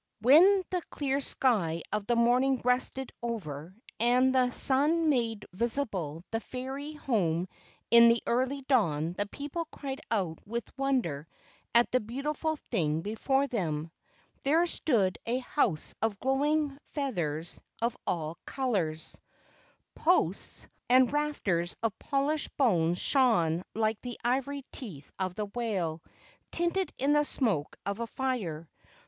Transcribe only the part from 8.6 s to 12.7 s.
dawn, the people cried out with wonder at the beautiful